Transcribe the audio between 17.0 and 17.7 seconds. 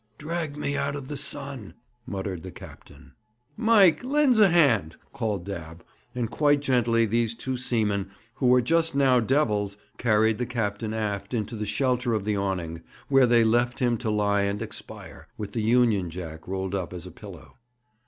a pillow.